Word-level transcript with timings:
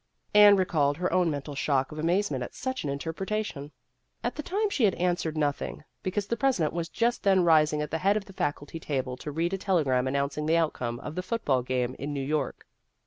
Anne 0.33 0.55
recalled 0.55 0.97
her 0.97 1.13
own 1.13 1.29
mental 1.29 1.53
shock 1.53 1.91
of 1.91 1.99
amazement 1.99 2.41
at 2.43 2.55
such 2.55 2.83
an 2.83 2.89
interpretation. 2.89 3.71
At 4.23 4.35
the 4.35 4.41
time 4.41 4.71
she 4.71 4.85
had 4.85 4.95
answered 4.95 5.37
nothing, 5.37 5.83
be 6.01 6.09
cause 6.09 6.25
the 6.25 6.35
president 6.35 6.73
was 6.73 6.89
just 6.89 7.21
then 7.21 7.43
rising 7.43 7.83
at 7.83 7.91
the 7.91 7.99
head 7.99 8.17
of 8.17 8.25
the 8.25 8.33
faculty 8.33 8.79
table 8.79 9.15
to 9.17 9.29
read 9.31 9.53
a 9.53 9.59
telegram 9.59 10.07
announcing 10.07 10.47
the 10.47 10.57
outcome 10.57 10.99
of 11.01 11.13
the 11.13 11.21
football 11.21 11.61
game 11.61 11.95
in 11.99 12.15
New 12.15 12.23
York. 12.23 12.65